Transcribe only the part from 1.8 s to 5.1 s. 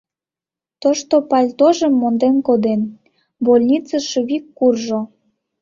монден коден, больницыш вик куржо.